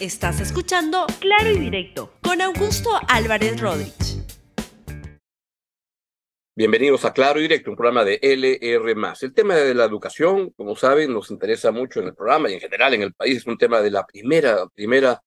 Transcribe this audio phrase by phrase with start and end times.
[0.00, 4.22] Estás escuchando Claro y Directo con Augusto Álvarez Rodríguez.
[6.54, 8.94] Bienvenidos a Claro y Directo, un programa de LR.
[9.22, 12.60] El tema de la educación, como saben, nos interesa mucho en el programa y en
[12.60, 15.22] general en el país, es un tema de la primera, primera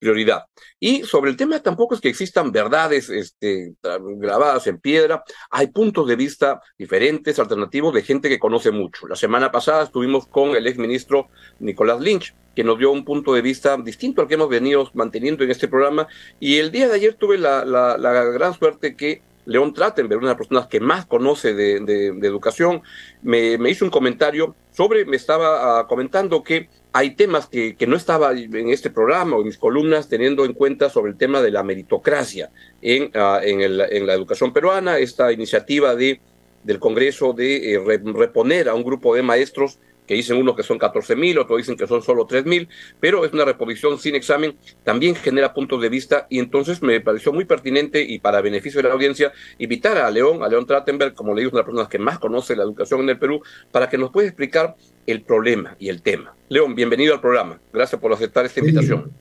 [0.00, 0.46] prioridad.
[0.80, 6.08] Y sobre el tema tampoco es que existan verdades este, grabadas en piedra, hay puntos
[6.08, 9.06] de vista diferentes, alternativos de gente que conoce mucho.
[9.06, 11.28] La semana pasada estuvimos con el exministro
[11.60, 15.44] Nicolás Lynch, que nos dio un punto de vista distinto al que hemos venido manteniendo
[15.44, 16.08] en este programa,
[16.40, 20.34] y el día de ayer tuve la, la, gran suerte que León Trattenberg, una de
[20.34, 22.82] las personas que más conoce de, de, educación,
[23.22, 27.86] me, me, hizo un comentario sobre, me estaba uh, comentando que hay temas que, que,
[27.86, 31.40] no estaba en este programa o en mis columnas teniendo en cuenta sobre el tema
[31.40, 32.50] de la meritocracia
[32.82, 36.20] en, uh, en, el, en la educación peruana, esta iniciativa de,
[36.64, 39.78] del Congreso de eh, reponer a un grupo de maestros
[40.10, 42.68] que dicen unos que son 14 mil, otros dicen que son solo 3 mil,
[42.98, 47.32] pero es una reposición sin examen, también genera puntos de vista y entonces me pareció
[47.32, 51.32] muy pertinente y para beneficio de la audiencia invitar a León, a León Trattenberg, como
[51.32, 53.88] le digo, una de las personas que más conoce la educación en el Perú, para
[53.88, 54.74] que nos pueda explicar
[55.06, 56.34] el problema y el tema.
[56.48, 57.60] León, bienvenido al programa.
[57.72, 59.12] Gracias por aceptar esta invitación.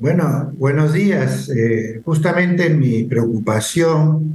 [0.00, 1.48] Bueno, buenos días.
[1.48, 4.32] Eh, justamente mi preocupación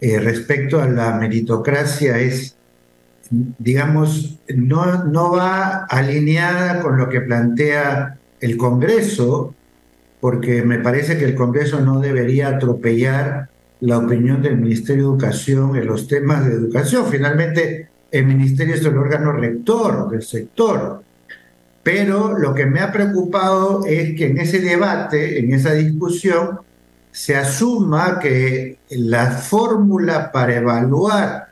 [0.00, 2.54] eh, respecto a la meritocracia es
[3.30, 9.54] digamos, no, no va alineada con lo que plantea el Congreso,
[10.20, 13.48] porque me parece que el Congreso no debería atropellar
[13.80, 17.06] la opinión del Ministerio de Educación en los temas de educación.
[17.10, 21.02] Finalmente, el Ministerio es el órgano rector del sector.
[21.82, 26.60] Pero lo que me ha preocupado es que en ese debate, en esa discusión,
[27.10, 31.49] se asuma que la fórmula para evaluar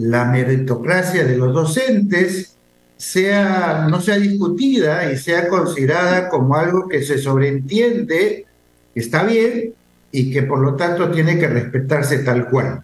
[0.00, 2.56] la meritocracia de los docentes
[2.96, 8.46] sea, no sea discutida y sea considerada como algo que se sobreentiende,
[8.94, 9.74] está bien
[10.10, 12.82] y que por lo tanto tiene que respetarse tal cual.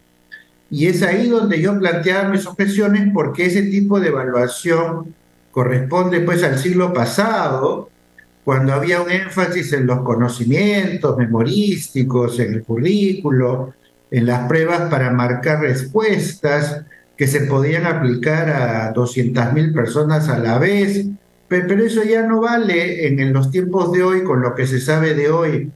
[0.70, 5.14] Y es ahí donde yo planteaba mis objeciones porque ese tipo de evaluación
[5.50, 7.90] corresponde pues al siglo pasado,
[8.44, 13.72] cuando había un énfasis en los conocimientos memorísticos, en el currículo,
[14.10, 16.82] en las pruebas para marcar respuestas,
[17.16, 21.06] que se podían aplicar a 200.000 personas a la vez,
[21.48, 25.14] pero eso ya no vale en, los tiempos de hoy, con lo que se sabe
[25.14, 25.70] de hoy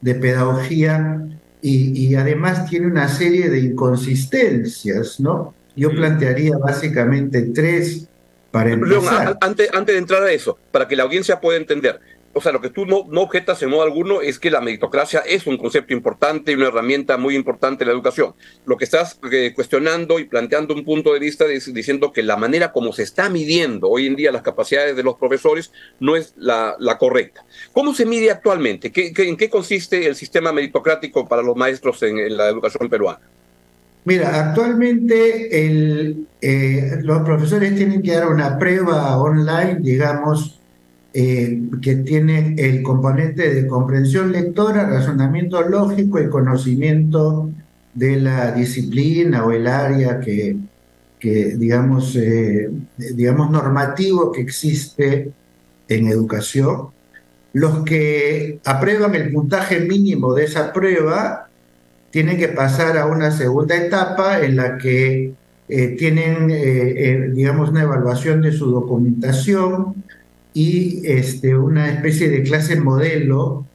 [0.00, 1.26] de pedagogía,
[1.60, 5.54] y, además tiene una serie de inconsistencias, ¿no?
[5.74, 8.06] Yo plantearía básicamente tres
[8.50, 9.38] para empezar.
[9.40, 11.98] antes, antes de entrar a eso, para que la audiencia pueda entender,
[12.34, 15.46] o sea, lo que tú no, objetas en modo alguno es que la meritocracia es
[15.46, 18.34] un concepto importante y una herramienta muy importante en la educación.
[18.66, 22.36] Lo que estás eh, cuestionando y planteando un punto de vista es diciendo que la
[22.36, 26.34] manera como se está midiendo hoy en día las capacidades de los profesores no es
[26.36, 27.44] la, correcta.
[27.72, 28.90] ¿Cómo se mide actualmente?
[28.90, 33.20] ¿Qué, qué, en qué consiste el sistema meritocrático para los maestros en, la educación peruana?
[34.04, 40.60] Mira, actualmente eh, los profesores tienen que dar una prueba online, digamos,
[41.16, 47.50] eh, que tiene el componente de comprensión lectora, razonamiento lógico y conocimiento
[47.94, 50.56] de la disciplina o el área que,
[51.20, 52.68] que digamos, eh,
[53.14, 55.30] digamos, normativo que existe
[55.88, 56.88] en educación.
[57.52, 61.48] Los que aprueban el puntaje mínimo de esa prueba
[62.10, 65.32] tienen que pasar a una segunda etapa en la que
[65.68, 69.94] eh, tienen, digamos, una evaluación de su documentación,
[70.54, 73.66] y este, una especie de clase modelo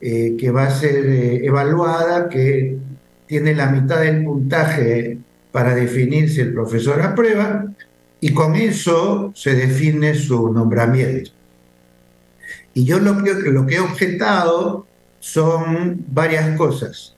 [0.00, 2.78] eh, que va a ser eh, evaluada, que
[3.26, 5.18] tiene la mitad del puntaje
[5.50, 7.66] para definir si el profesor aprueba,
[8.20, 11.32] y con eso se define su nombramiento.
[12.72, 14.86] Y yo lo que, lo que he objetado
[15.18, 17.16] son varias cosas.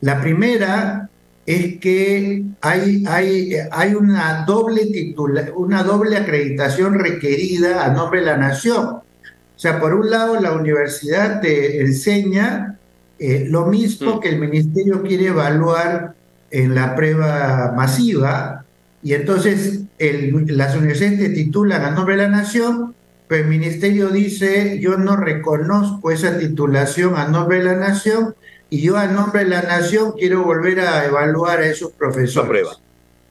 [0.00, 1.10] La primera
[1.46, 8.26] es que hay, hay, hay una, doble titula, una doble acreditación requerida a nombre de
[8.26, 8.84] la nación.
[8.86, 12.78] O sea, por un lado, la universidad te enseña
[13.18, 14.20] eh, lo mismo mm.
[14.20, 16.14] que el ministerio quiere evaluar
[16.50, 18.64] en la prueba masiva,
[19.02, 22.94] y entonces el, las universidades te titulan a nombre de la nación,
[23.28, 28.34] pero el ministerio dice, yo no reconozco esa titulación a nombre de la nación
[28.68, 32.66] y yo a nombre de la nación quiero volver a evaluar a esos profesores.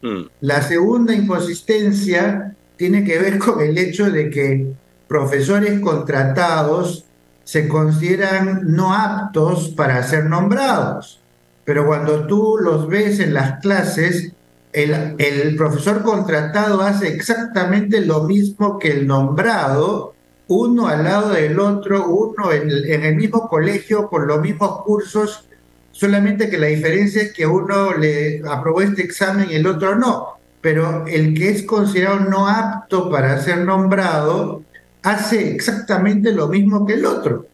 [0.02, 0.24] Mm.
[0.42, 4.74] La segunda inconsistencia tiene que ver con el hecho de que
[5.08, 7.06] profesores contratados
[7.44, 11.22] se consideran no aptos para ser nombrados,
[11.64, 14.32] pero cuando tú los ves en las clases,
[14.74, 20.15] el, el profesor contratado hace exactamente lo mismo que el nombrado
[20.48, 22.70] uno al lado del otro, uno en
[23.04, 25.48] el, mismo colegio, con los mismos cursos,
[25.92, 30.36] solamente que la diferencia es que uno le aprobó este examen y el otro no.
[30.62, 34.64] Pero el que es considerado no apto para ser nombrado
[35.04, 37.48] hace exactamente lo mismo que el otro.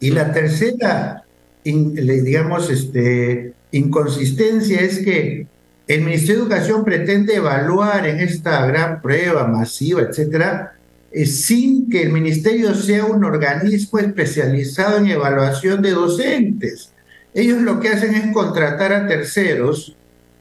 [0.00, 1.24] Y la tercera,
[1.64, 5.46] digamos, este, inconsistencia es que
[5.86, 10.75] el Ministerio de Educación pretende evaluar en esta gran prueba masiva, etcétera,
[11.12, 16.92] eh, sin que el ministerio sea un organismo especializado en evaluación de docentes.
[17.34, 19.96] Ellos lo que hacen es contratar a terceros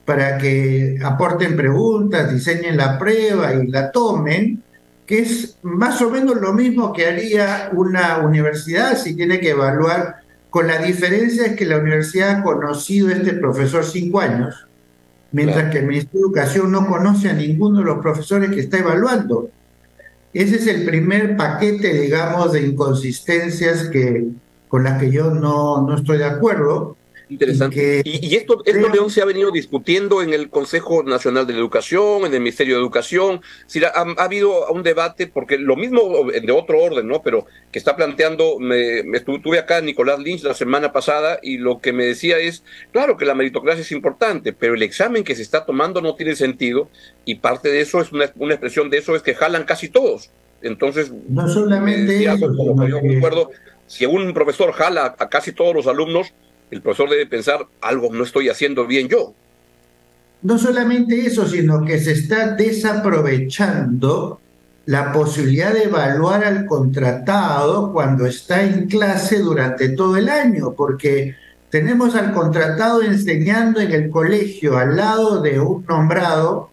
[0.05, 4.61] para que aporten preguntas, diseñen la prueba y la tomen,
[5.05, 10.17] que es más o menos lo mismo que haría una universidad si tiene que evaluar,
[10.49, 14.67] con la diferencia es que la universidad ha conocido a este profesor cinco años,
[15.31, 18.77] mientras que el Ministerio de Educación no conoce a ninguno de los profesores que está
[18.77, 19.49] evaluando.
[20.35, 24.27] Ese es el primer paquete, digamos, de inconsistencias que,
[24.67, 26.97] con las que yo no, no estoy de acuerdo.
[27.29, 28.01] Interesante.
[28.05, 32.25] Y, esto, esto, León, se ha venido discutiendo en el Consejo Nacional de la Educación,
[32.25, 33.41] en el Ministerio de Educación.
[33.65, 37.21] Si ha, habido un debate, porque lo mismo de otro orden, ¿no?
[37.21, 41.93] Pero que está planteando, me, estuve acá Nicolás Lynch la semana pasada y lo que
[41.93, 45.65] me decía es, claro que la meritocracia es importante, pero el examen que se está
[45.65, 46.89] tomando no tiene sentido
[47.25, 50.31] y parte de eso es una, una expresión de eso es que jalan casi todos.
[50.61, 53.51] Entonces, no solamente yo recuerdo,
[53.87, 56.33] si un profesor jala a casi todos los alumnos,
[56.71, 59.33] el profesor debe pensar, algo no estoy haciendo bien yo.
[60.41, 64.39] No solamente eso, sino que se está desaprovechando
[64.85, 71.35] la posibilidad de evaluar al contratado cuando está en clase durante todo el año, porque
[71.69, 76.69] tenemos al contratado enseñando en el colegio al lado de un nombrado,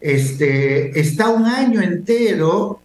[0.00, 2.80] este, está un año entero,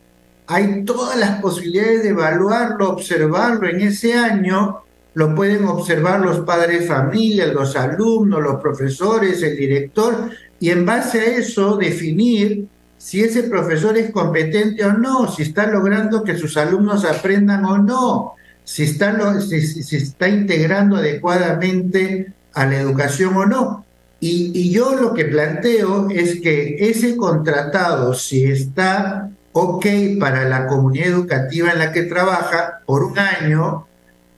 [0.47, 4.81] hay todas las posibilidades de evaluarlo, observarlo en ese año,
[5.13, 10.29] lo pueden observar los padres de familia, los alumnos, los profesores, el director,
[10.59, 12.67] y en base a eso definir
[12.97, 17.79] si ese profesor es competente o no, si está logrando que sus alumnos aprendan o
[17.79, 23.85] no, si está, integrando adecuadamente a la educación o no.
[24.19, 29.85] Y, y yo lo que planteo es que ese contratado, si está ok
[30.19, 33.87] para la comunidad educativa en la que trabaja por un año,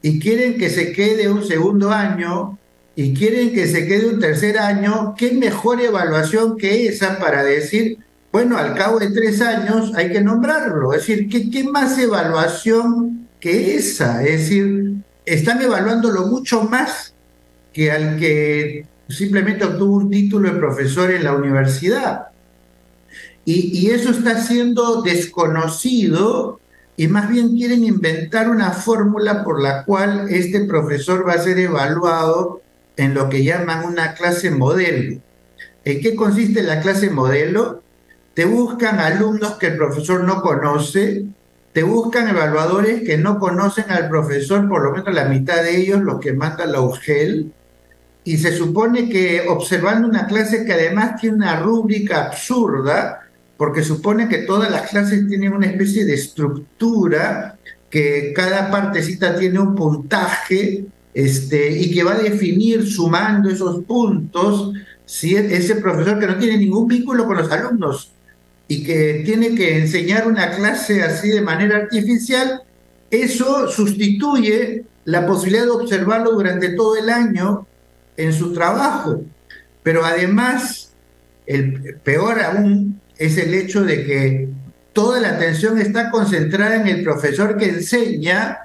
[0.04, 2.60] y quieren que se quede un segundo año
[2.94, 7.98] y quieren que se quede un tercer año, ¿qué mejor evaluación que esa para decir,
[8.32, 10.94] bueno, al cabo de tres años hay que nombrarlo?
[10.94, 14.22] Es decir, ¿qué, qué más evaluación que esa?
[14.24, 14.96] Es decir,
[15.26, 17.14] están evaluándolo mucho más
[17.72, 22.28] que al que simplemente obtuvo un título de profesor en la universidad.
[23.46, 26.60] Y, y eso está siendo desconocido
[26.96, 31.58] y más bien quieren inventar una fórmula por la cual este profesor va a ser
[31.60, 32.62] evaluado
[32.98, 35.20] en lo que llaman una clase modelo.
[35.86, 37.82] ¿En qué consiste la clase modelo?
[38.34, 41.26] Te buscan alumnos que el profesor no conoce,
[41.74, 46.02] te buscan evaluadores que no conocen al profesor, por lo menos la mitad de ellos,
[46.02, 47.52] los que manda la UGEL,
[48.24, 53.23] y se supone que observando una clase que además tiene una rúbrica absurda,
[53.58, 57.58] porque supone que todas las clases tienen una especie de estructura,
[57.90, 64.74] que cada partecita tiene un puntaje este, y que va a definir sumando esos puntos
[65.06, 68.12] si e-, ese profesor que no tiene ningún vínculo con los alumnos
[68.68, 72.64] y que tiene que enseñar una clase así de manera artificial,
[73.12, 77.68] eso sustituye la posibilidad de observarlo durante todo el año
[78.18, 79.22] en su trabajo.
[79.84, 80.94] Pero además,
[81.46, 84.50] el peor aún es el hecho de que
[84.92, 88.60] toda la atención está concentrada en el profesor que enseña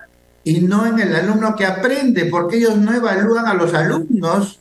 [0.44, 4.60] y no en el alumno que aprende, porque ellos no evalúan a los alumnos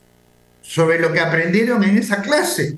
[0.61, 2.77] sobre lo que aprendieron en esa clase.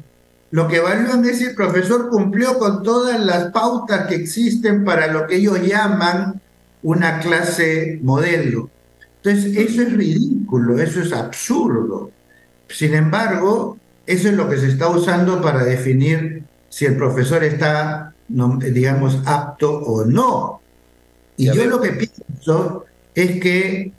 [0.51, 5.07] Lo que evalúan es si el profesor cumplió con todas las pautas que existen para
[5.07, 6.41] lo que ellos llaman
[6.81, 8.69] una clase modelo.
[9.21, 12.11] Entonces, eso es ridículo, eso es absurdo.
[12.69, 18.13] Sin embargo, eso es lo que se está usando para definir si el profesor está,
[18.27, 20.61] digamos, apto o no.
[21.37, 22.85] Y yo lo que pienso
[23.15, 23.91] es que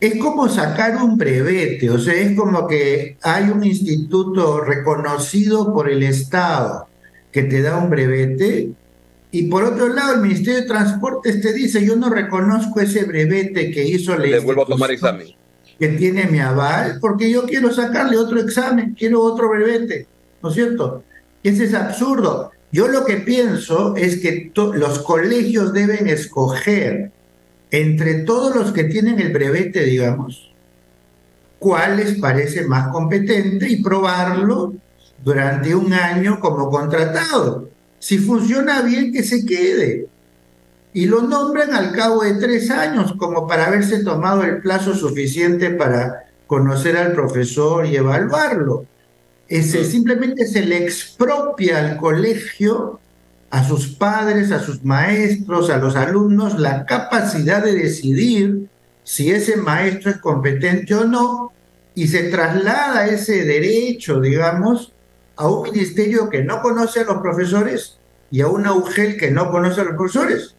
[0.00, 5.90] es como sacar un brevete, o sea, es como que hay un instituto reconocido por
[5.90, 6.86] el Estado
[7.32, 8.70] que te da un brevete
[9.30, 13.70] y por otro lado el Ministerio de Transportes te dice, yo no reconozco ese brevete
[13.70, 15.28] que hizo la Le vuelvo a tomar examen.
[15.78, 20.06] que tiene mi aval, porque yo quiero sacarle otro examen, quiero otro brevete,
[20.42, 21.02] ¿no es cierto?
[21.42, 22.50] Ese es absurdo.
[22.70, 27.10] Yo lo que pienso es que los colegios deben escoger
[27.70, 30.50] entre todos los que tienen el brevete, digamos,
[31.58, 34.74] cuál les parece más competente y probarlo
[35.24, 37.68] durante un año como contratado.
[37.98, 40.06] Si funciona bien, que se quede.
[40.92, 45.70] Y lo nombran al cabo de tres años, como para haberse tomado el plazo suficiente
[45.70, 48.86] para conocer al profesor y evaluarlo.
[49.48, 53.00] Ese, simplemente se le expropia al colegio,
[53.50, 58.68] a sus padres, a sus maestros, a los alumnos, la capacidad de decidir
[59.04, 61.52] si ese maestro es competente o no,
[61.94, 64.92] y se traslada ese derecho, digamos,
[65.36, 67.98] a un ministerio que no conoce a los profesores
[68.30, 70.54] y a una UGEL que no conoce a los profesores.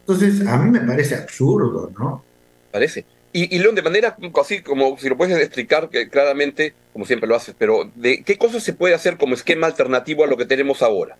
[0.00, 2.22] Entonces, a mí me parece absurdo, ¿no?
[2.70, 3.04] Parece.
[3.36, 7.36] Y, y León, de manera así, como si lo puedes explicar claramente, como siempre lo
[7.36, 10.80] haces, pero ¿de qué cosas se puede hacer como esquema alternativo a lo que tenemos
[10.80, 11.18] ahora?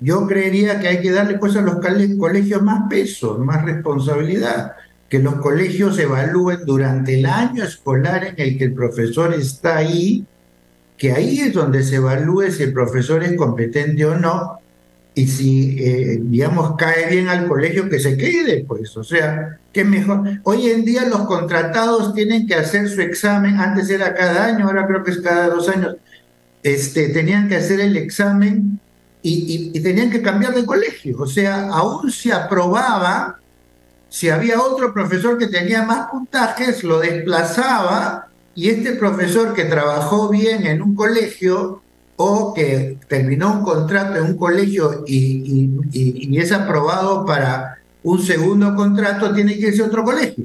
[0.00, 4.72] Yo creería que hay que darle pues a los colegios más peso, más responsabilidad,
[5.08, 10.26] que los colegios evalúen durante el año escolar en el que el profesor está ahí,
[10.98, 14.58] que ahí es donde se evalúe si el profesor es competente o no,
[15.16, 19.82] y si, eh, digamos, cae bien al colegio, que se quede, pues, o sea, que
[19.82, 20.40] mejor.
[20.42, 24.86] Hoy en día los contratados tienen que hacer su examen, antes era cada año, ahora
[24.86, 25.96] creo que es cada dos años,
[26.62, 28.78] este, tenían que hacer el examen
[29.22, 33.40] y, y tenían que cambiar de colegio, o sea, aún se aprobaba,
[34.10, 40.28] si había otro profesor que tenía más puntajes, lo desplazaba y este profesor que trabajó
[40.28, 41.80] bien en un colegio
[42.16, 48.74] o que terminó un contrato en un colegio y, y, es aprobado para un segundo
[48.74, 50.44] contrato, tiene que irse a otro colegio.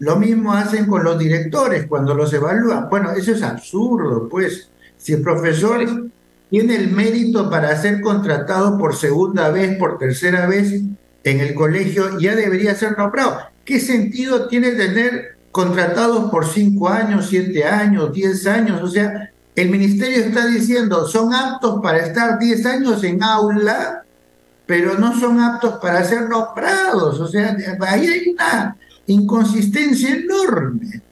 [0.00, 2.88] Lo mismo hacen con los directores cuando los evalúan.
[2.88, 4.68] Bueno, eso es absurdo, pues.
[4.96, 6.08] Si el profesor
[6.48, 10.72] tiene el mérito para ser contratado por segunda vez, por tercera vez
[11.22, 13.38] en el colegio, ya debería ser nombrado.
[13.64, 18.82] ¿Qué sentido tiene tener contratados por cinco años, siete años, diez años?
[18.82, 24.04] O sea, el ministerio está diciendo, son aptos para estar 10 años en aula,
[24.66, 27.18] pero no son aptos para ser nombrados.
[27.18, 28.76] O sea, ahí hay una
[29.06, 31.02] inconsistencia enorme.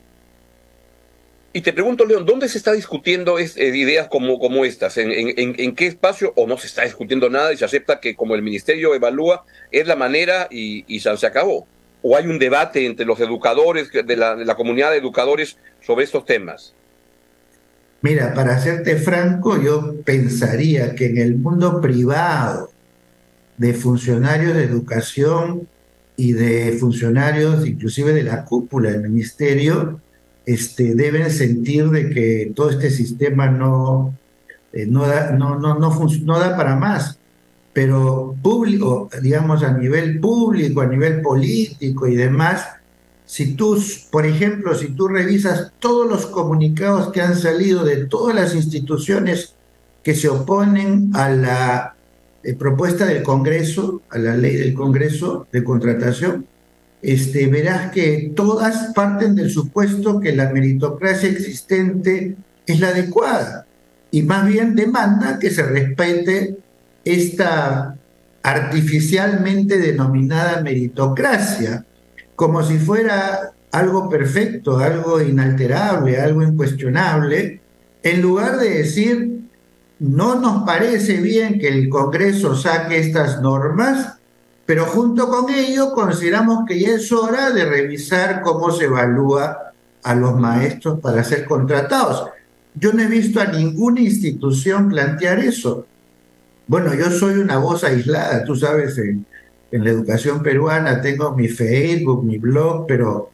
[1.53, 4.97] Y te pregunto, León, ¿dónde se está discutiendo eh, ideas como, como estas?
[4.99, 6.33] ¿En, qué espacio?
[6.37, 9.87] ¿O no se está discutiendo nada y se acepta que como el ministerio evalúa, es
[9.87, 11.67] la manera y, y se acabó?
[12.03, 16.75] ¿O hay un debate entre los educadores, de la comunidad de educadores sobre estos temas?
[18.01, 22.71] Mira, para serte franco, yo pensaría que en el mundo privado
[23.57, 25.67] de funcionarios de educación
[26.17, 30.01] y de funcionarios inclusive de la cúpula del ministerio,
[30.47, 34.17] este, deben sentir de que todo este sistema no,
[34.73, 37.19] eh, da, no, no, no, no da para más.
[37.73, 42.78] Pero público, digamos a nivel público, a nivel político y demás,
[43.29, 43.79] si tú,
[44.11, 49.53] por ejemplo, si tú revisas todos los comunicados que han salido de todas las instituciones
[50.03, 51.95] que se oponen a la
[52.43, 56.47] eh, propuesta del Congreso, a la ley del Congreso de contratación,
[57.03, 62.35] este, verás que todas parten del supuesto que la meritocracia existente
[62.67, 63.67] es la adecuada
[64.11, 66.57] y más bien demanda que se respete
[67.05, 67.95] esta
[68.43, 71.85] artificialmente denominada meritocracia
[72.39, 77.61] como si fuera algo perfecto, algo inalterable, algo incuestionable,
[78.01, 79.41] en lugar de decir,
[79.99, 84.19] no nos parece bien que el Congreso saque estas normas,
[84.67, 89.73] pero junto con ello consideramos que ya es hora de revisar cómo se evalúa
[90.05, 92.31] a los maestros para ser contratados.
[92.77, 95.87] Yo no he visto a ninguna institución plantear eso.
[96.69, 99.27] Bueno, yo soy una voz aislada, tú sabes, en,
[99.71, 103.31] en la educación peruana, tengo mi Facebook, mi blog, pero,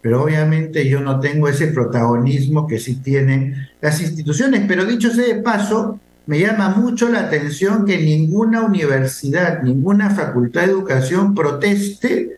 [0.00, 4.64] pero obviamente yo no tengo ese protagonismo que sí tienen las instituciones.
[4.68, 10.62] Pero dicho sea de paso, me llama mucho la atención que ninguna universidad, ninguna facultad
[10.62, 12.36] de educación proteste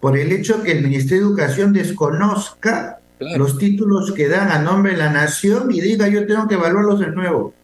[0.00, 2.98] por el hecho que el Ministerio de Educación desconozca
[3.36, 7.00] los títulos que dan a nombre de la nación y diga yo tengo que evaluarlos
[7.00, 7.54] de nuevo.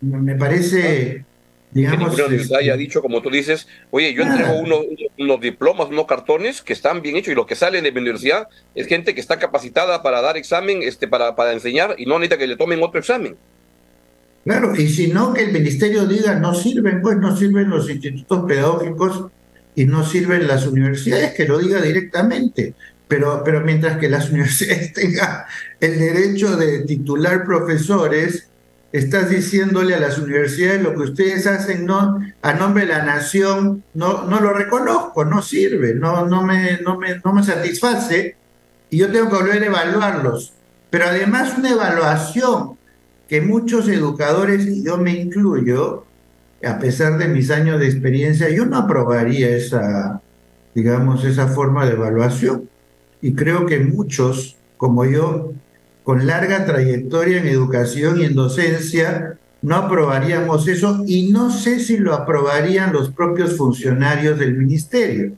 [0.00, 1.24] Me parece
[1.72, 4.80] digamos, que ninguna este, haya dicho, como tú dices, oye, yo entrego unos,
[5.18, 8.48] unos, diplomas, unos cartones que están bien hechos y los que salen de mi universidad
[8.74, 12.38] es gente que está capacitada para dar examen, este, para, para enseñar y no necesita
[12.38, 13.36] que le tomen otro examen.
[14.46, 18.44] Claro, y si no, que el ministerio diga, no sirven, pues no sirven los institutos
[18.46, 19.26] pedagógicos
[19.74, 22.74] y no sirven las universidades, que lo diga directamente.
[23.08, 25.42] Pero, pero mientras que las universidades tengan
[25.80, 28.48] el derecho de titular profesores,
[28.92, 33.82] estás diciéndole a las universidades lo que ustedes hacen no a nombre de la nación
[33.94, 38.36] no no lo reconozco no sirve no no me no me no me satisface
[38.90, 40.52] y yo tengo que volver a evaluarlos.
[40.90, 42.76] Pero además una evaluación
[43.28, 46.04] que muchos educadores y yo me incluyo
[46.64, 50.22] a pesar de mis años de experiencia yo no aprobaría esa
[50.74, 52.68] digamos esa forma de evaluación.
[53.20, 55.52] Y creo que muchos como yo
[56.06, 61.96] con larga trayectoria en educación y en docencia, no aprobaríamos eso y no sé si
[61.96, 65.32] lo aprobarían los propios funcionarios del ministerio.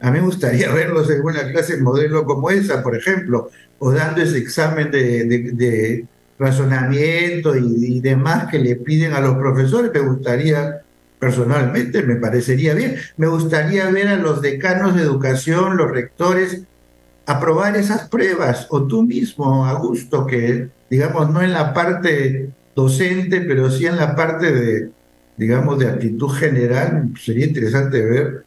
[0.00, 4.22] A mí me gustaría verlos en una clase modelo como esa, por ejemplo, o dando
[4.22, 6.06] ese examen de,
[6.38, 9.90] razonamiento y, y, demás que le piden a los profesores.
[9.92, 10.80] Me gustaría,
[11.18, 12.96] personalmente, me parecería bien.
[13.18, 16.62] Me gustaría ver a los decanos de educación, los rectores,
[17.26, 23.70] aprobar esas pruebas, o tú mismo, Augusto, que digamos no en la parte docente, pero
[23.70, 24.90] sí en la parte de,
[25.36, 28.44] digamos, de actitud general, sería interesante ver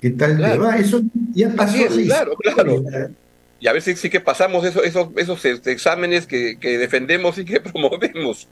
[0.00, 0.76] qué tal te va.
[0.76, 1.02] Eso
[1.34, 1.76] ya pasó.
[2.04, 2.82] claro, claro.
[3.60, 7.44] Y a veces sí que pasamos esos, esos, esos este, exámenes que, que, defendemos y
[7.44, 8.48] que promovemos.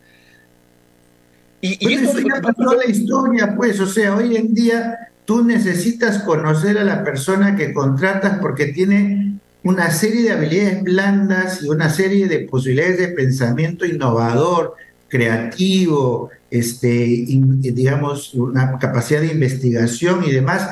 [1.61, 6.23] Y, y eso ya pasó la historia, pues, o sea, hoy en día tú necesitas
[6.25, 11.89] conocer a la persona que contratas porque tiene una serie de habilidades blandas y una
[11.89, 14.75] serie de posibilidades de pensamiento innovador,
[15.09, 20.69] creativo, este, digamos, una capacidad de investigación y demás,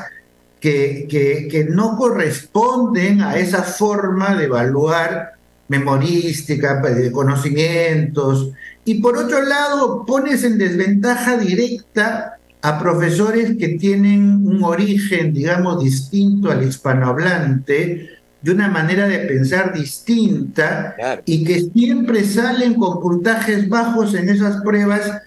[0.59, 5.33] que, que, que, no corresponden a esa forma de evaluar
[5.67, 8.51] memorística, de conocimientos.
[8.85, 15.83] Y por otro lado, pones en desventaja directa a profesores que tienen un origen, digamos,
[15.83, 20.95] distinto al hispanohablante, de una manera de pensar distinta
[21.25, 25.21] y que siempre salen con puntajes bajos en esas pruebas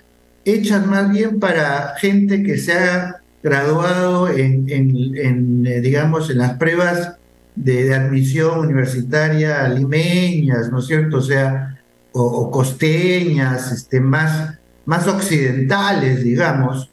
[0.44, 6.54] hechas más bien para gente que se ha graduado en, en, eh, digamos, en las
[6.54, 7.16] pruebas
[7.54, 11.18] de, admisión universitaria limeñas, ¿no es cierto?
[11.18, 11.78] O sea,
[12.12, 14.54] o, costeñas, este, más,
[14.86, 16.91] más occidentales, digamos.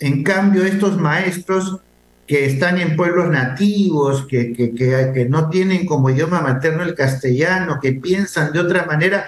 [0.00, 1.80] En cambio, estos maestros
[2.26, 7.78] que están en pueblos nativos, que, que, que, no tienen como idioma materno el castellano,
[7.80, 9.26] que piensan de otra manera,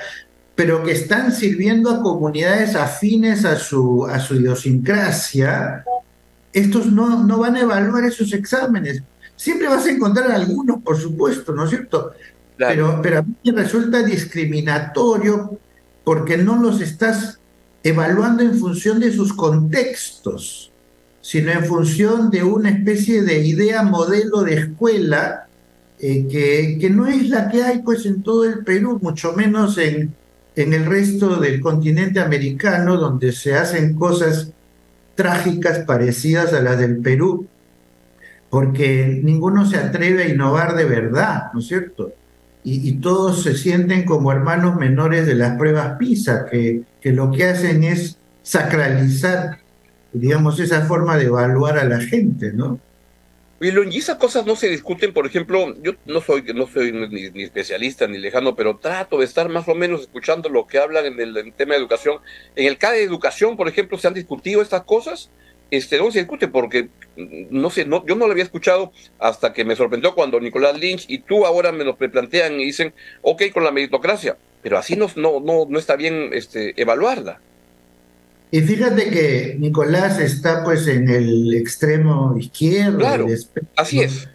[0.55, 5.85] pero que están sirviendo a comunidades afines a su, a su idiosincrasia,
[6.53, 9.03] estos no, no van a evaluar esos exámenes.
[9.37, 12.13] Siempre vas a encontrar algunos, por supuesto, ¿no es cierto?
[12.57, 15.59] Pero, pero a mí me resulta discriminatorio
[16.03, 17.39] porque no los estás
[17.83, 20.73] evaluando en función de sus contextos
[21.27, 25.49] sino en función de una especie de idea modelo de escuela
[25.99, 29.77] eh, que, que, no es la que hay pues en todo el Perú, mucho menos
[29.77, 30.15] en,
[30.55, 34.53] en el resto del continente americano, donde se hacen cosas
[35.17, 37.49] trágicas parecidas a las del Perú,
[38.49, 42.13] porque ninguno se atreve a innovar de verdad, ¿no es cierto?
[42.63, 47.45] Y, todos se sienten como hermanos menores de las pruebas PISA, que, que lo que
[47.47, 49.66] hacen es sacralizar
[50.13, 52.81] digamos, esa forma de evaluar a la gente, ¿no?
[53.59, 58.07] Y esas cosas no se discuten, por ejemplo, yo no soy, no soy ni, especialista
[58.07, 61.53] ni lejano, pero trato de estar más o menos escuchando lo que hablan en el,
[61.55, 62.19] tema de educación.
[62.55, 65.31] En el caso de educación, por ejemplo, ¿se han discutido estas cosas?
[65.71, 69.65] Este, no se discute porque, no sé, no, yo no lo había escuchado hasta que
[69.65, 72.93] me sorprendió cuando Nicolás Lynch y tú ahora me lo plantean y dicen,
[73.23, 77.41] ok, con la meritocracia, pero así no, no, no, no está bien este, evaluarla.
[78.51, 82.99] Y fíjate que Nicolás está pues en el extremo izquierdo.
[82.99, 83.27] Claro,
[83.77, 84.29] así es.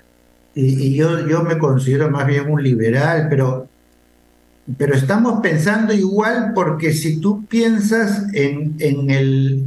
[0.54, 3.69] Y, yo, yo me considero más bien un liberal, pero,
[4.78, 9.65] pero estamos pensando igual porque si tú piensas en, en, el,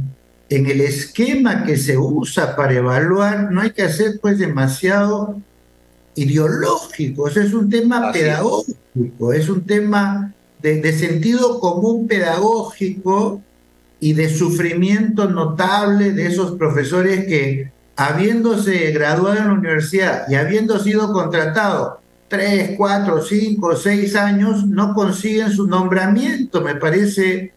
[0.49, 5.41] en el esquema que se usa para evaluar, no hay que hacer pues demasiado
[6.13, 9.49] ideológico, es un tema pedagógico, es.
[9.49, 13.41] un tema de, de sentido común pedagógico
[13.99, 20.79] y de sufrimiento notable de esos profesores que, habiéndose graduado en la universidad y habiendo
[20.79, 26.61] sido contratados tres, cuatro, cinco, seis años, no consiguen su nombramiento.
[26.61, 27.53] Me parece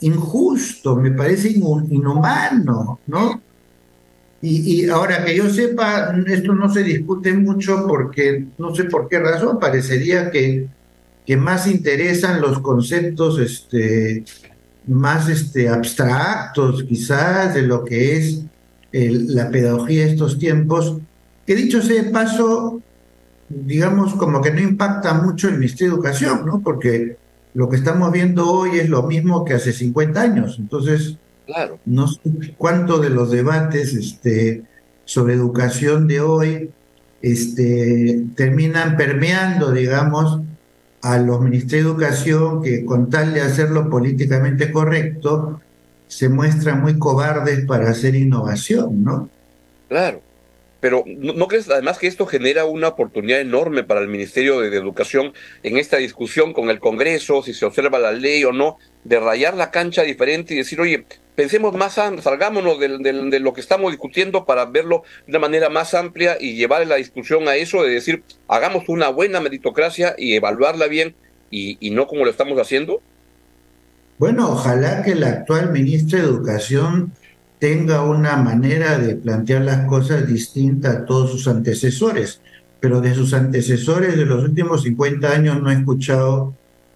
[0.00, 3.40] injusto, me parece inhumano, ¿no?
[4.42, 9.08] Y, y, ahora que yo sepa, esto no se discute mucho porque no sé por
[9.08, 10.66] qué razón, parecería que,
[11.24, 14.24] que más interesan los conceptos este,
[14.86, 18.42] más este, abstractos quizás de lo que es
[18.92, 20.98] la pedagogía de estos tiempos,
[21.46, 22.80] que dicho sea de paso,
[23.48, 26.60] digamos como que no impacta mucho en nuestra educación, ¿no?
[26.60, 27.16] Porque
[27.54, 30.56] lo que estamos viendo hoy es lo mismo que hace 50 años.
[30.58, 31.16] Entonces,
[31.46, 31.78] claro.
[31.84, 32.20] no sé
[32.56, 34.62] cuánto de los debates este,
[35.04, 36.70] sobre educación de hoy
[37.20, 40.40] este, terminan permeando, digamos,
[41.02, 45.60] a los ministros de educación que con tal de hacerlo políticamente correcto,
[46.06, 49.28] se muestran muy cobardes para hacer innovación, ¿no?
[49.88, 50.20] Claro.
[50.80, 55.32] Pero ¿no, crees además que esto genera una oportunidad enorme para el Ministerio de, Educación
[55.62, 59.54] en esta discusión con el Congreso, si se observa la ley o no, de rayar
[59.54, 64.44] la cancha diferente y decir, oye, pensemos más, salgámonos de, de, lo que estamos discutiendo
[64.44, 68.22] para verlo de una manera más amplia y llevar la discusión a eso, de decir,
[68.48, 71.14] hagamos una buena meritocracia y evaluarla bien
[71.50, 73.00] y, y no como lo estamos haciendo?
[74.18, 77.12] Bueno, ojalá que el actual ministro de Educación
[77.58, 82.40] tenga una manera de plantear las cosas distinta a todos sus antecesores,
[82.80, 86.54] pero de sus antecesores de los últimos 50 años no he escuchado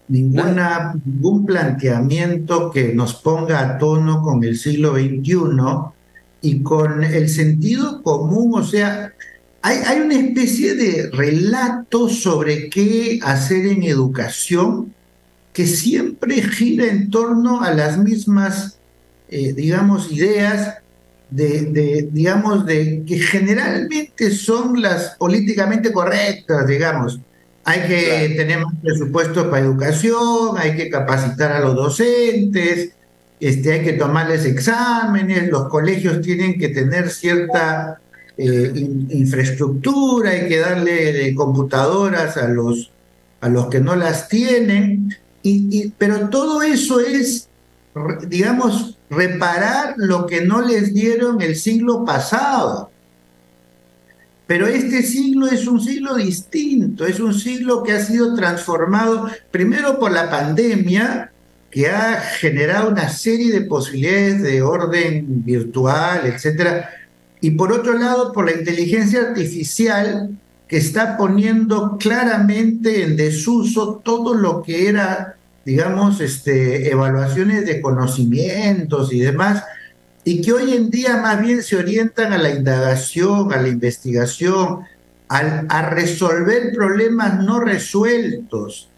[0.09, 5.35] ninguna, ningún planteamiento que nos ponga a tono con el siglo XXI
[6.42, 9.12] y con el sentido común, o sea,
[9.62, 14.95] hay, hay una especie de relato sobre qué hacer en educación
[15.53, 18.77] que siempre gira en torno a las mismas
[19.29, 20.77] eh, digamos, ideas
[21.31, 27.21] de, digamos, de que generalmente son las políticamente correctas, digamos.
[27.68, 32.92] Hay que tener más presupuesto para educación, hay que capacitar a los docentes,
[33.40, 37.98] este, hay que tomarles exámenes, los colegios tienen que tener cierta
[38.38, 38.70] eh,
[39.11, 42.92] infraestructura, hay que darle computadoras a los,
[43.40, 47.48] a los que no las tienen, y, pero todo eso es,
[48.29, 52.92] digamos, reparar lo que no les dieron el siglo pasado.
[54.47, 59.99] Pero este siglo es un siglo distinto, es un siglo que ha sido transformado primero
[59.99, 61.33] por la pandemia,
[61.71, 66.91] que ha generado una serie de posibilidades de orden virtual, etcétera,
[67.41, 70.31] y por otro lado por la inteligencia artificial
[70.69, 79.13] que está poniendo claramente en desuso todo lo que era digamos, este, evaluaciones de conocimientos
[79.13, 79.65] y demás,
[80.27, 84.81] y que hoy en día más bien se orientan a la indagación, a la investigación,
[85.29, 88.89] a, resolver problemas no resueltos,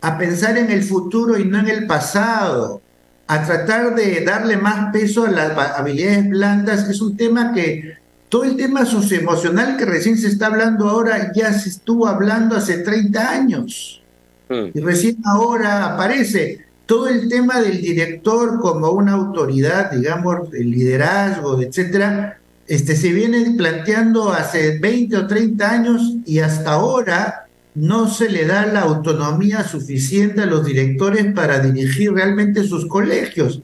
[0.00, 2.80] a pensar en el futuro y no en el pasado,
[3.26, 7.96] a tratar de darle más peso a las habilidades blandas, es un tema que
[8.28, 12.78] todo el tema socioemocional que recién se está hablando ahora ya se estuvo hablando hace
[12.78, 14.04] 30 años.
[14.48, 14.66] Mm.
[14.72, 21.60] Y recién ahora aparece todo el tema del director como una autoridad, digamos, el liderazgo,
[21.60, 28.30] etcétera, este, se viene planteando hace 20 o 30 años y hasta ahora no se
[28.30, 33.62] le da la autonomía suficiente a los directores para dirigir realmente sus colegios.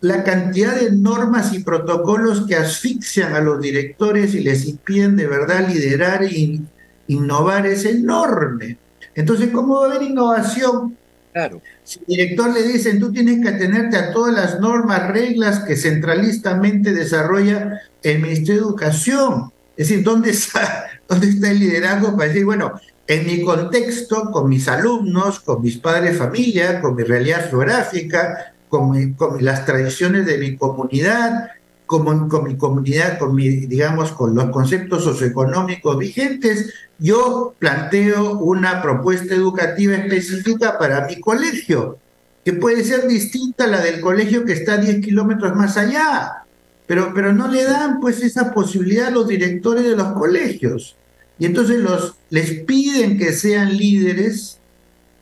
[0.00, 5.26] La cantidad de normas y protocolos que asfixian a los directores y les impiden de
[5.26, 6.60] verdad liderar e
[7.08, 8.76] innovar es enorme.
[9.14, 10.96] Entonces, ¿cómo va a haber innovación?
[11.34, 11.60] Claro.
[11.82, 15.74] Si el director le dicen, tú tienes que atenerte a todas las normas, reglas que
[15.74, 19.52] centralistamente desarrolla el Ministerio de Educación.
[19.76, 24.48] Es decir, ¿dónde está, ¿dónde está el liderazgo para decir, bueno, en mi contexto, con
[24.48, 30.26] mis alumnos, con mis padres de familia, con mi realidad geográfica, con, con las tradiciones
[30.26, 31.48] de mi comunidad,
[31.86, 38.80] con, con mi comunidad, con mi, digamos, con los conceptos socioeconómicos vigentes, yo planteo una
[38.82, 41.98] propuesta educativa específica para mi colegio,
[42.44, 46.44] que puede ser distinta a la del colegio que está 10 kilómetros más allá,
[46.86, 50.96] pero, pero no le dan pues esa posibilidad a los directores de los colegios.
[51.38, 54.58] Y entonces los, les piden que sean líderes,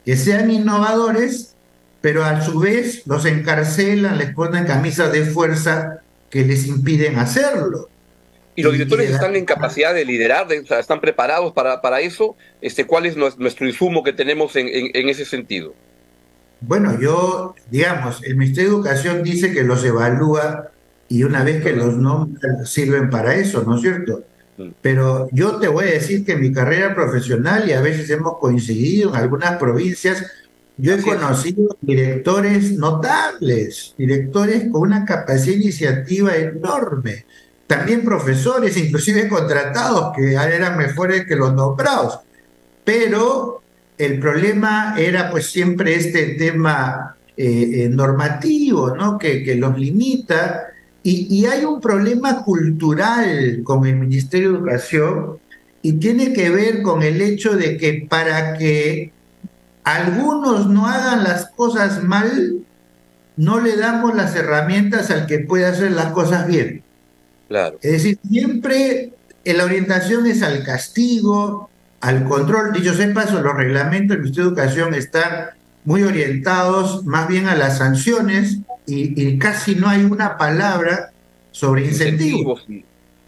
[0.05, 1.55] que sean innovadores,
[2.01, 6.02] pero a su vez los encarcelan, les ponen camisas de fuerza
[6.33, 7.91] que les impiden hacerlo.
[8.57, 10.47] ¿Y los directores están en capacidad de liderar?
[10.51, 12.37] ¿Están preparados para, para eso?
[12.63, 15.75] Este, ¿Cuál es nuestro insumo que tenemos en, en, ese sentido?
[16.63, 20.71] Bueno, yo, digamos, el Ministerio de Educación dice que los evalúa
[21.09, 24.25] y una vez que los nombra sirven para eso, ¿no es cierto?
[24.57, 24.69] Mm.
[24.81, 28.39] Pero yo te voy a decir que en mi carrera profesional, y a veces hemos
[28.39, 30.25] coincidido en algunas provincias,
[30.83, 37.25] yo he conocido directores notables, directores con una capacidad iniciativa enorme,
[37.69, 42.19] también profesores, inclusive contratados, que eran mejores que los nombrados.
[42.83, 43.63] Pero
[43.97, 49.19] el problema era pues siempre este tema eh, eh, normativo, ¿no?
[49.19, 50.67] Que, que los limita.
[51.05, 55.39] Y, y, hay un problema cultural con el Ministerio de Educación
[55.81, 59.13] y tiene que ver con el hecho de que para que
[59.85, 62.59] algunos no hagan las cosas mal,
[63.37, 66.83] no le damos las herramientas al que puede hacer las cosas bien.
[67.49, 67.79] Claro.
[67.83, 69.13] Es decir, siempre
[69.45, 72.73] la orientación es al castigo, al control.
[72.73, 75.51] Dicho sea paso, los reglamentos del Ministerio de Educación están
[75.85, 81.13] muy orientados más bien a las sanciones y, casi no hay una palabra
[81.51, 82.67] sobre incentivos.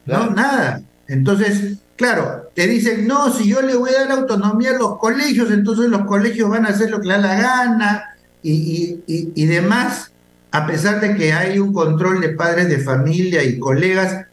[0.07, 0.83] No, nada.
[1.09, 5.51] Entonces, claro, te dicen, no, si yo le voy a dar autonomía a los colegios,
[5.51, 8.05] entonces los colegios van a hacer lo que les da la gana
[8.43, 10.13] y, y demás,
[10.51, 14.27] a pesar de que hay un control de padres de familia y colegas.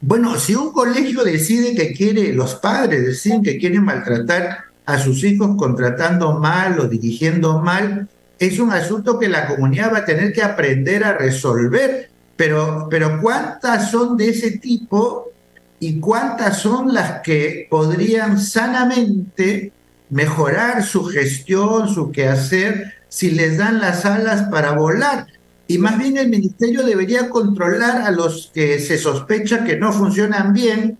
[0.00, 5.22] Bueno, si un colegio decide que quiere, los padres deciden que quieren maltratar a sus
[5.24, 10.32] hijos contratando mal o dirigiendo mal, es un asunto que la comunidad va a tener
[10.32, 12.08] que aprender a resolver.
[12.36, 15.32] Pero, pero ¿cuántas son de ese tipo
[15.80, 19.72] y cuántas son las que podrían sanamente
[20.10, 25.26] mejorar su gestión, su quehacer, si les dan las alas para volar?
[25.66, 30.52] Y más bien el ministerio debería controlar a los que se sospecha que no funcionan
[30.52, 30.96] bien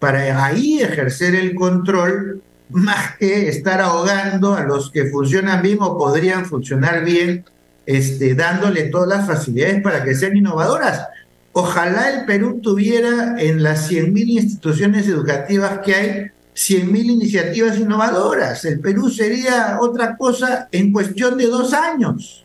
[0.00, 5.96] para ahí ejercer el control más que estar ahogando a los que funcionan bien o
[5.96, 7.44] podrían funcionar bien,
[7.86, 11.06] este, dándole todas las facilidades para que sean innovadoras.
[11.52, 16.10] Ojalá el Perú tuviera en las 100.000 instituciones educativas que hay
[16.54, 18.64] 100.000 iniciativas innovadoras.
[18.64, 22.44] El Perú sería otra cosa en cuestión de dos años.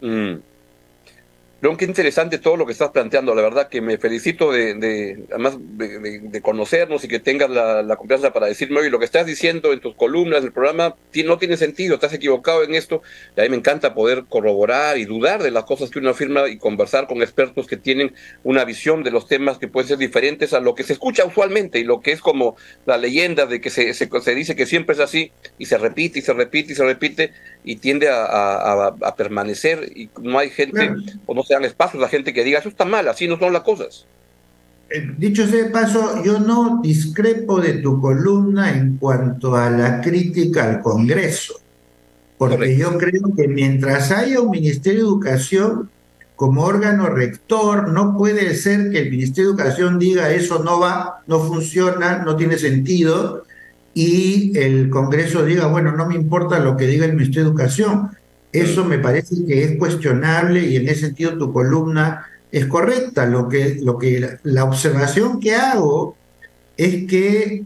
[0.00, 0.34] Mm.
[1.62, 3.34] León, qué interesante todo lo que estás planteando.
[3.34, 8.46] La verdad que me felicito de, además de, conocernos y que tengas la, confianza para
[8.46, 10.96] decirme, oye, lo que estás diciendo en tus columnas del programa
[11.26, 13.02] no tiene sentido, estás equivocado en esto.
[13.36, 16.48] Y a mí me encanta poder corroborar y dudar de las cosas que uno afirma
[16.48, 20.54] y conversar con expertos que tienen una visión de los temas que pueden ser diferentes
[20.54, 23.68] a lo que se escucha usualmente y lo que es como la leyenda de que
[23.68, 26.84] se, se, dice que siempre es así y se repite y se repite y se
[26.84, 27.32] repite
[27.64, 30.90] y tiende a, permanecer y no hay gente
[31.26, 33.62] o no sean espacios la gente que diga, eso está mal, así no son las
[33.62, 34.06] cosas.
[34.88, 40.00] Eh, dicho sea de paso, yo no discrepo de tu columna en cuanto a la
[40.00, 41.54] crítica al Congreso,
[42.38, 45.90] porque yo creo que mientras haya un Ministerio de Educación
[46.36, 51.24] como órgano rector, no puede ser que el Ministerio de Educación diga eso no va,
[51.26, 53.42] no funciona, no tiene sentido,
[53.92, 58.10] y el Congreso diga, bueno, no me importa lo que diga el Ministerio de Educación.
[58.52, 63.26] Eso me parece que es cuestionable y en ese sentido tu columna es correcta.
[63.26, 66.16] Lo que, lo que la observación que hago
[66.76, 67.62] es que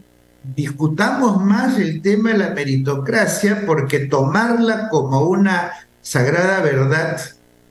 [0.55, 5.71] discutamos más el tema de la meritocracia porque tomarla como una
[6.01, 7.19] sagrada verdad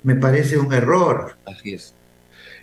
[0.03, 1.37] me parece un error.
[1.47, 1.95] Así es.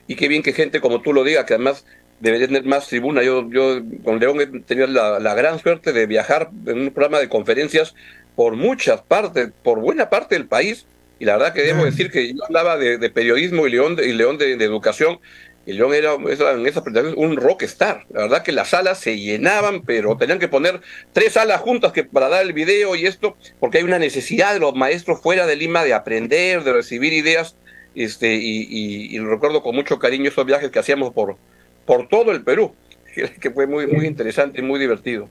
[0.08, 1.86] Y qué bien que gente como tú lo diga, que además
[2.20, 3.24] debería tener más tribuna.
[3.24, 7.20] Yo, yo con León he tenido la, la gran suerte de viajar en un programa
[7.20, 7.96] de conferencias
[8.42, 10.88] por muchas partes, por buena parte del país.
[11.20, 14.14] Y la verdad que debo decir que yo hablaba de, periodismo y León, de, y
[14.14, 15.20] León de, educación.
[15.68, 16.28] Y León era, en
[16.66, 18.08] esa presentación un rockstar.
[18.10, 20.82] La verdad que las salas se llenaban, pero tenían que poner
[21.14, 24.60] tres salas juntas que para dar el video y esto, porque hay una necesidad de
[24.60, 27.56] los maestros fuera de Lima de aprender, de recibir ideas.
[27.94, 31.38] Este, y, recuerdo con mucho cariño esos viajes que hacíamos por,
[31.86, 32.74] por todo el Perú,
[33.40, 35.30] que fue muy, muy interesante y muy divertido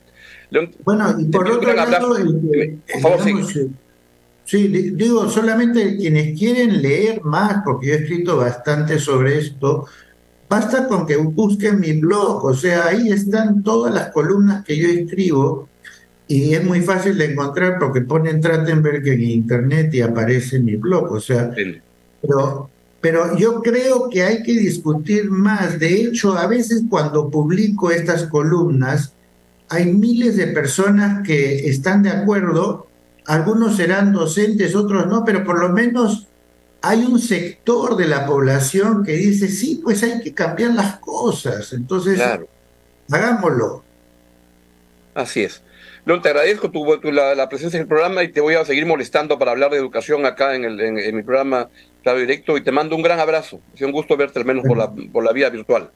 [0.84, 2.16] bueno, y por otro lado,
[4.44, 4.68] sí.
[4.68, 9.86] digo, solamente quienes quieren leer más, porque yo he escrito bastante sobre esto,
[10.48, 14.88] basta con que busquen mi blog, o sea, ahí están todas las columnas que yo
[14.88, 15.68] escribo
[16.26, 21.12] y es muy fácil de encontrar porque ponen Trattenberg en internet y aparece mi blog,
[21.12, 21.52] o sea,
[22.20, 25.78] pero, pero yo creo que hay que discutir más.
[25.78, 29.12] De hecho, a veces cuando publico estas columnas,
[29.70, 32.88] hay miles de personas que están de acuerdo,
[33.24, 36.26] algunos serán docentes, otros no, pero por lo menos
[36.82, 41.72] hay un sector de la población que dice, sí, pues hay que cambiar las cosas,
[41.72, 42.20] entonces
[43.10, 43.84] hagámoslo.
[45.14, 45.62] Así es.
[46.04, 49.38] No, te agradezco tu, la, presencia en el programa y te voy a seguir molestando
[49.38, 51.68] para hablar de educación acá en, el, en, mi programa
[52.02, 53.60] Claro Directo y te mando un gran abrazo.
[53.74, 55.90] Es un gusto verte al menos por la, por la vía virtual.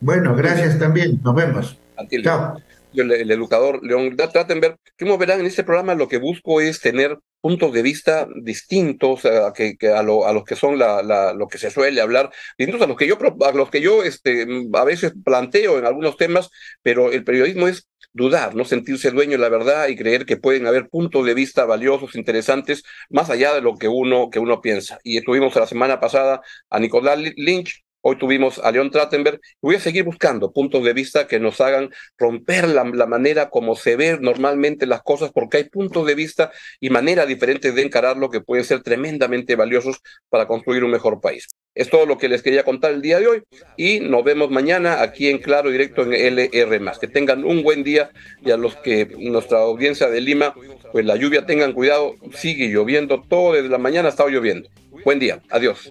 [0.00, 1.18] Bueno, gracias también.
[1.22, 1.78] Nos vemos.
[2.22, 2.58] Chao
[3.00, 7.72] el, educador León Trattenberg, como verán en este programa lo que busco es tener puntos
[7.74, 11.70] de vista distintos a, que, a, lo, a los que son la, lo que se
[11.70, 15.78] suele hablar, distintos a los que yo, a los que yo este, a veces planteo
[15.78, 16.48] en algunos temas,
[16.82, 20.66] pero el periodismo es dudar, no sentirse dueño de la verdad y creer que pueden
[20.66, 24.98] haber puntos de vista valiosos, interesantes, más allá de lo que uno, que uno piensa.
[25.02, 29.40] Y tuvimos la semana pasada a Nicolás Lynch, Hoy tuvimos a León Trattenberg.
[29.62, 31.88] Voy a seguir buscando puntos de vista que nos hagan
[32.18, 36.90] romper la, manera como se ven normalmente las cosas, porque hay puntos de vista y
[36.90, 41.48] maneras diferentes de encararlo que pueden ser tremendamente valiosos para construir un mejor país.
[41.74, 43.42] Es todo lo que les quería contar el día de hoy
[43.78, 46.98] y nos vemos mañana aquí en Claro Directo en LR.
[47.00, 48.10] Que tengan un buen día
[48.44, 50.54] y a los que nuestra audiencia de Lima,
[50.92, 54.68] pues la lluvia tengan cuidado, sigue lloviendo todo desde la mañana ha estado lloviendo.
[55.06, 55.90] Buen día, adiós.